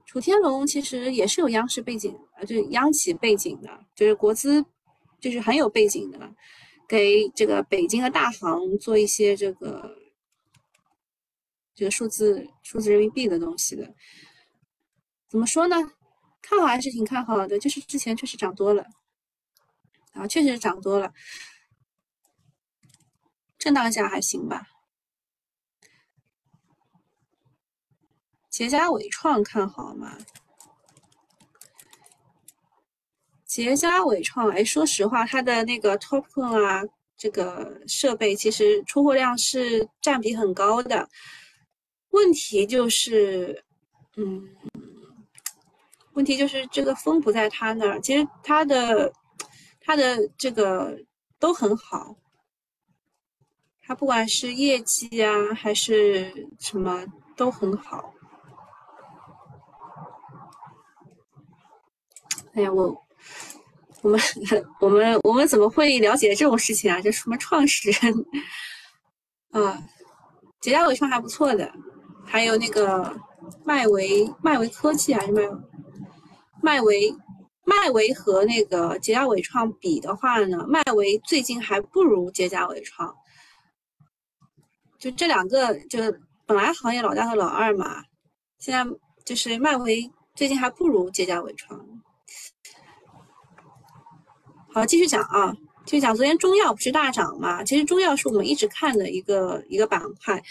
[0.06, 4.66] 楚天龙其实也是有央视背景，啊，就是央企背景的，就是国资
[5.20, 6.20] 就是很有背景的，
[6.88, 9.98] 给这个北京的大行做一些这个。
[11.74, 13.92] 这个数字数字人民币的东西的，
[15.30, 15.76] 怎么说呢？
[16.40, 18.86] 看好还是挺看好的，就是之前确实涨多了，
[20.14, 21.14] 啊，确实涨多了，
[23.58, 24.68] 震荡一下还行吧。
[28.50, 30.18] 捷佳伟创看好吗？
[33.46, 36.84] 捷捷佳伟创，哎，说实话，它的那个 TOPCon 啊，
[37.18, 41.10] 这个设备其实出货量是占比很高的。
[42.12, 43.64] 问题就是，
[44.18, 44.50] 嗯，
[46.14, 48.00] 问题就是这个风不在他那儿。
[48.02, 49.12] 其实他的
[49.82, 50.98] 他的这个
[51.38, 52.16] 都很好，
[53.82, 57.06] 他不管是业绩啊还是什么
[57.36, 58.14] 都很好。
[62.54, 63.06] 哎呀，我
[64.02, 64.20] 我们
[64.80, 67.02] 我们我们怎么会了解这种事情啊？
[67.02, 68.26] 这什么创始人
[69.52, 69.82] 啊？
[70.60, 71.74] 捷佳伟创还不错的。
[72.24, 73.20] 还有那个
[73.66, 75.42] 迈维迈维科技还是迈
[76.62, 77.14] 迈维
[77.64, 83.16] 迈维和那个捷佳伟创比的话呢，迈维最近还不如捷佳伟创。
[84.98, 86.00] 就这两个，就
[86.46, 88.04] 本来行业老大和老二嘛，
[88.60, 88.86] 现在
[89.24, 91.80] 就是迈维最近还不如捷佳伟创。
[94.74, 95.56] 好，继续讲啊，
[95.92, 96.16] 就讲。
[96.16, 97.62] 昨天中药不是大涨嘛？
[97.66, 100.42] 其实中药是我们一直看的一个一个板块。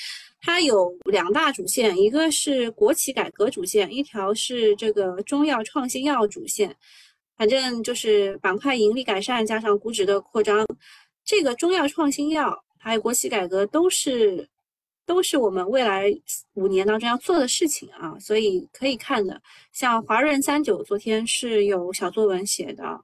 [0.42, 6.76] 它有两大主线，一个是国企改革主线，一条是这个中药创新药主线。
[7.38, 10.66] 反正就是板块盈利改善加上估值的扩张，
[11.24, 14.46] 这个中药创新药还有国企改革都是
[15.06, 16.14] 都是我们未来
[16.52, 19.40] 五年当中要做的事情啊，所以可以看的。
[19.72, 23.00] 像华润三九昨天是有小作文写的，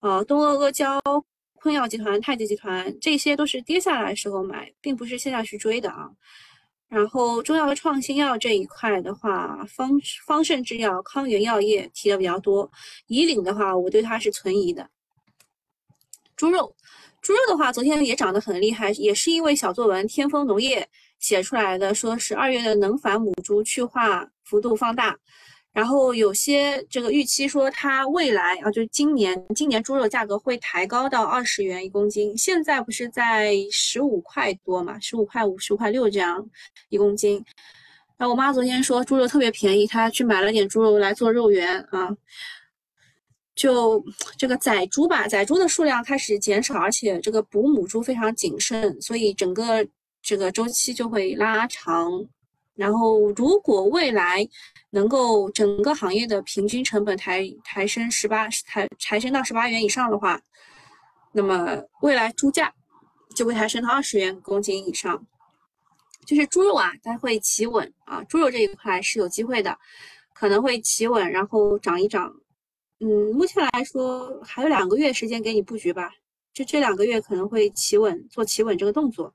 [0.00, 1.00] 呃，东阿阿胶、
[1.62, 6.10] 昆药集团、太极集团这些都是跌下来时候买，并不是现在去追的啊。
[6.88, 9.92] 然后中药和创新药这一块的话，方
[10.26, 12.68] 方盛制药、康源药业提的比较多。
[13.06, 14.90] 以岭的话，我对它是存疑的。
[16.34, 16.74] 猪肉，
[17.20, 20.88] 猪肉的话，昨天也涨得很厉害，也是因为小作文天风农业
[21.20, 25.16] 写出来的，说是二月的能繁母猪去化幅度放大。
[25.72, 36.46] 然后有些这个预期说它未来啊，就是今年今年猪肉价格会抬高到二十元一公斤，现在不是在十五块多嘛，十五块五、十五块六这样
[36.90, 37.42] 一公斤。
[38.18, 42.14] 然后我妈昨天说猪肉特别便宜，她去买了点猪肉来做肉圆啊。
[43.54, 44.04] 就
[44.36, 49.86] 这个仔猪吧，仔猪的数量开始减少，而且这个补母猪非常谨慎，所以整个
[50.22, 52.26] 这个周期就会拉长。
[52.74, 54.48] 然后如果未来，
[54.90, 60.40] 能够整个行业的平均成本抬抬升十八抬抬升到十八元以上的话，
[61.32, 62.72] 那么未来猪价
[63.34, 65.26] 就会抬升到二十元公斤以上。
[66.24, 69.76] 就是猪肉啊，它会企稳啊，猪肉这一块是有机会的，
[70.32, 72.32] 可能会企稳，然后涨一涨。
[73.00, 76.12] 嗯，目前来说还有两个月时间给你布局吧，
[76.54, 79.34] 就这两个月可能会企稳，做企稳这个动作。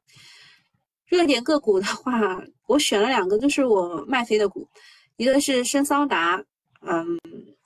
[1.08, 4.68] 热点个股的话，我选了两个，就是我卖飞的股。
[5.16, 6.44] 一个是深桑达，
[6.82, 7.20] 嗯，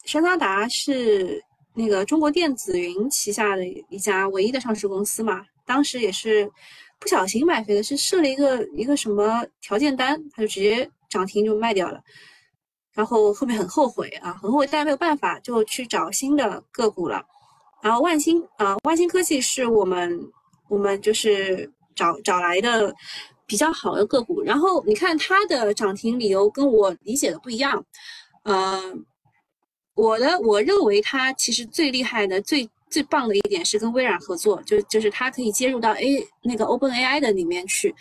[0.05, 6.49] 深桑达是那个中国电子云旗下的一家唯一的上市公司嘛，当时也是
[6.97, 11.99] 不小心卖飞的，是设了一个一个什么条件单，它就直接涨停就卖掉了，
[12.93, 17.21] 然后后面很后悔啊，很后悔，但没有办法，就去找新的个股了。
[17.81, 20.17] 然后万兴啊，万兴科技是我们
[20.69, 22.95] 我们就是找找来的。
[23.51, 27.85] 比较好的个股，然后你看它的涨停理由跟我理解的不一样，
[28.43, 28.81] 呃，
[29.93, 37.93] 我的我认为它其实最厉害的、最最棒的一点是跟微软合作，就就是它可以接入到 A 那个 Open AI 的里面去。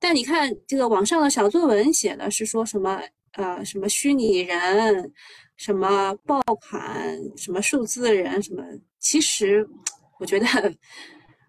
[0.00, 3.00] 但你看这个网上的小作文写的是说什么
[3.34, 5.12] 呃什么虚拟人，
[5.56, 8.64] 什么爆款，什么数字人，什么，
[8.98, 9.64] 其实
[10.18, 10.46] 我觉得。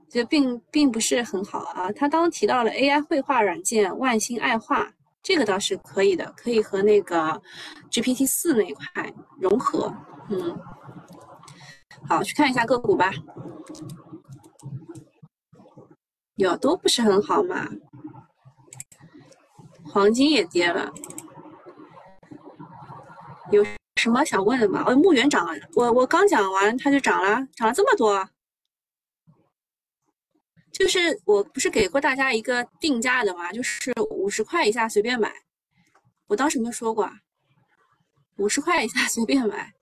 [0.09, 1.91] 这并并不是很好啊。
[1.91, 4.91] 他刚提到了 AI 绘画软件万星爱画，
[5.21, 7.41] 这个倒是可以的，可以和那个
[7.91, 8.85] GPT 四那一块
[9.39, 9.93] 融合。
[10.29, 10.59] 嗯，
[12.07, 13.11] 好，去看一下个股吧。
[16.35, 17.67] 有都不是很好嘛。
[19.83, 20.91] 黄金也跌了，
[23.51, 24.83] 有什么想问的吗？
[24.85, 28.29] 哦，牧原涨了，我我刚讲完它就涨了，涨了这么多。
[30.78, 35.34] 就是我不是给过大家一个定价的嘛，就是五十块以下随便买。
[36.28, 37.11] 我当时没说过啊，
[38.38, 39.73] 五十块以下随便买。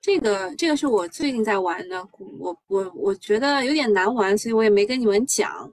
[0.00, 2.04] 这个这个是我最近在玩的，
[2.40, 5.72] 我我我觉得有点难玩，所以我也没跟你们讲。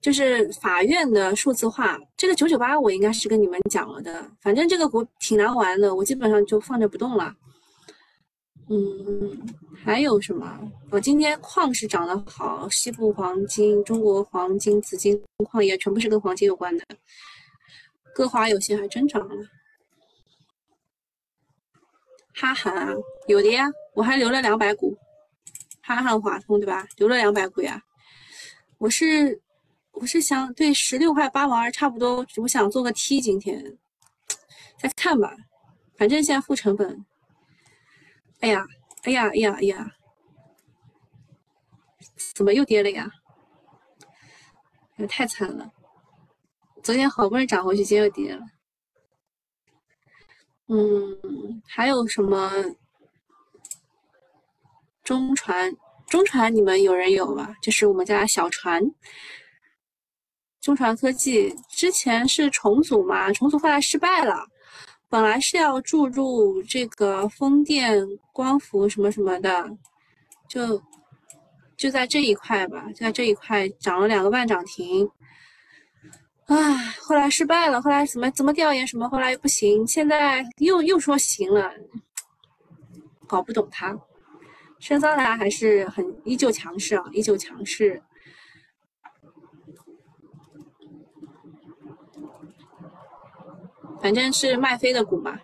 [0.00, 4.28] 就是法院的数字化，这个九九八我应该是跟你们讲了的。
[4.40, 7.34] 反正这个股挺难玩的，我基本上就放着不动了。
[8.70, 9.46] 嗯，
[9.82, 10.60] 还有什么？
[10.90, 16.84] 我今天矿是涨得好，西部黄金、中国黄金、紫金矿业全部是跟黄金有关的。
[18.14, 19.34] 歌华有线还真涨了。
[22.34, 22.94] 哈韩啊，
[23.26, 24.96] 有的呀，我还留了两百股，
[25.80, 26.86] 哈韩华通对吧？
[26.96, 27.82] 留了两百股呀。
[28.76, 29.40] 我是
[29.92, 33.78] 我是想对十六块八毛二差不多，我想做个 T，今天
[34.78, 35.34] 再看吧，
[35.96, 37.04] 反正现在负成本。
[38.40, 38.64] 哎呀，
[39.02, 39.92] 哎呀，哎呀，哎呀，
[42.34, 43.10] 怎么又跌了呀？
[44.96, 45.70] 也太惨了，
[46.82, 48.42] 昨天好不容易涨回去，今天又跌了。
[50.68, 52.50] 嗯，还有什么？
[55.02, 55.74] 中传，
[56.06, 57.54] 中传，你们有人有吗？
[57.62, 58.82] 就是我们家小船，
[60.60, 64.46] 中传科技之前是重组嘛，重组后来失败了，
[65.10, 69.70] 本来是要注入这个风电、光伏什么什么的，
[70.48, 70.82] 就
[71.76, 75.10] 就在这一块吧，就在这一块涨了两个半涨停。
[76.46, 76.56] 唉，
[77.00, 81.72] 后来失败了，后来怎么怎么调研什么，后来又不行，现在又又说行了，
[83.26, 83.98] 搞不懂它。
[84.78, 88.00] 深桑塔还是很依旧强势啊，依旧强势，
[94.00, 95.38] 反正是卖飞的股嘛。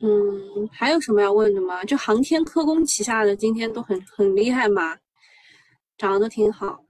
[0.00, 1.84] 嗯，还有什么要问的吗？
[1.84, 4.98] 就航天科工旗下的今天都很很厉害嘛。
[5.96, 6.84] 涨得都挺好，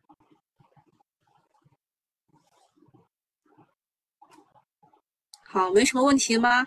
[5.47, 6.67] 好，没什么问题吗？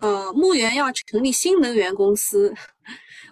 [0.00, 2.54] 呃，牧原要成立新能源公司，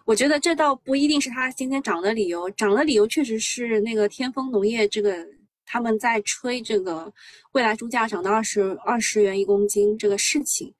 [0.07, 5.27] 我觉得这倒不一定是他今天涨的理由，涨的理由确实是那个天风农业这个
[5.65, 7.13] 他们在吹这个
[7.53, 10.73] 未来猪价涨到二十二十元一公斤这个事情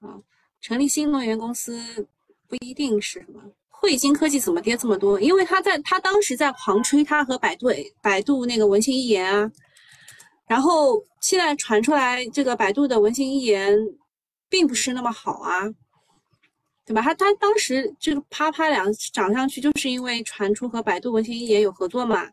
[0.00, 0.20] 啊，
[0.60, 2.06] 成立新能源公司
[2.46, 3.42] 不一定是什么。
[3.70, 5.18] 汇金科技怎么跌这么多？
[5.18, 7.68] 因为他在他当时在狂吹他和百度
[8.02, 9.50] 百度那个文心一言啊，
[10.46, 13.74] 然后现在传出来这个百度的文心一言
[14.50, 15.62] 并不是那么好啊，
[16.86, 17.02] 对吧？
[17.02, 22.28] 他他当时这个啪啪两涨上去，就是因为传出和百度文心一言有合作嘛。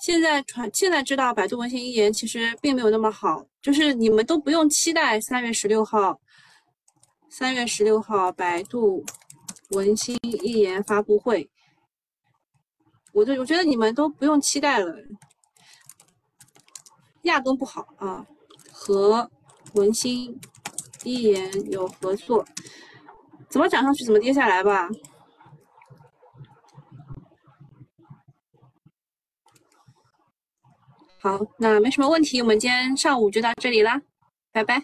[0.00, 6.20] 现在传现在知道百度文心一言其实并没有那么好，就是你们都不用期待三月十六号，
[7.30, 9.04] 三月十六号百度。
[9.70, 11.48] 文心一言发布会，
[13.14, 14.94] 我就我觉得你们都不用期待了，
[17.22, 18.26] 压根不好啊！
[18.70, 19.30] 和
[19.72, 20.38] 文心
[21.04, 22.46] 一言有合作，
[23.52, 24.88] 怎么涨上去怎么跌下来吧。
[31.20, 34.00] 好，那没什么问题，我们今天上午就到这里啦，
[34.52, 34.82] 拜拜。